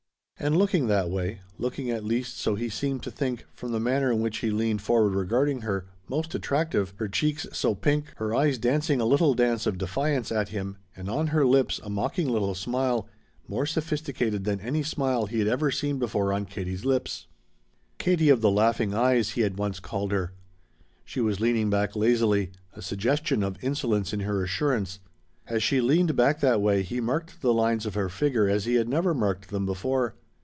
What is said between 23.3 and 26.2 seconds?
of insolence in her assurance. As she leaned